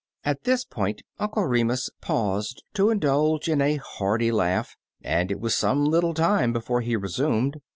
At 0.23 0.45
this 0.45 0.65
point 0.65 1.03
Uncle 1.19 1.43
Remus 1.45 1.91
paused 2.01 2.63
to 2.73 2.89
indulge 2.89 3.45
hi 3.45 3.51
a 3.53 3.75
hearty 3.77 4.31
laugh, 4.31 4.75
and 5.03 5.29
it 5.29 5.39
was 5.39 5.53
some 5.53 5.85
little 5.85 6.15
time 6.15 6.51
before 6.51 6.81
he 6.81 6.95
resumed. 6.95 7.61